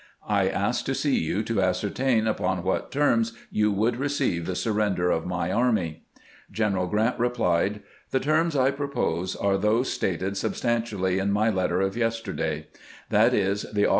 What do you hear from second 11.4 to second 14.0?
letter of yesterday; that is, the oflB.